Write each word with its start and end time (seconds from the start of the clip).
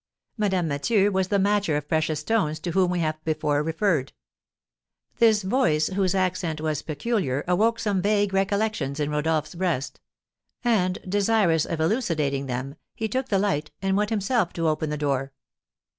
(Madame 0.35 0.67
Mathieu 0.67 1.11
was 1.11 1.27
the 1.27 1.37
matcher 1.37 1.77
of 1.77 1.87
precious 1.87 2.21
stones 2.21 2.57
to 2.61 2.71
whom 2.71 2.89
we 2.89 3.01
have 3.01 3.23
before 3.23 3.61
referred.) 3.61 4.13
This 5.19 5.43
voice, 5.43 5.89
whose 5.89 6.15
accent 6.15 6.59
was 6.59 6.81
peculiar, 6.81 7.43
awoke 7.47 7.77
some 7.77 8.01
vague 8.01 8.33
recollections 8.33 8.99
in 8.99 9.11
Rodolph's 9.11 9.53
breast; 9.53 9.99
and, 10.63 10.97
desirous 11.07 11.67
of 11.67 11.79
elucidating 11.79 12.47
them, 12.47 12.77
he 12.95 13.07
took 13.07 13.29
the 13.29 13.37
light, 13.37 13.69
and 13.79 13.95
went 13.95 14.09
himself 14.09 14.53
to 14.53 14.67
open 14.67 14.89
the 14.89 14.97
door. 14.97 15.33